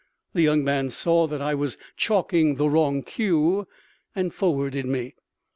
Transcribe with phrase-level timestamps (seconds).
[0.33, 3.67] The young man saw that I was chalking the wrong cue,
[4.15, 5.13] and forwarded me.